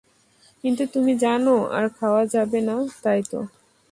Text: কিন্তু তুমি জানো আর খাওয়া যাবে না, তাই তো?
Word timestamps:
কিন্তু 0.63 0.83
তুমি 0.93 1.13
জানো 1.17 1.55
আর 1.69 1.85
খাওয়া 1.97 2.23
যাবে 2.25 2.59
না, 2.61 2.75
তাই 3.03 3.21
তো? 3.31 3.39